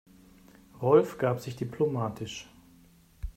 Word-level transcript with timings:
Rolf 0.81 1.19
gab 1.19 1.39
sich 1.41 1.55
diplomatisch. 1.57 2.49